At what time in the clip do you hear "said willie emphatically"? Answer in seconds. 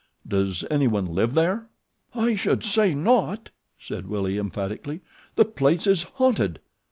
3.77-5.01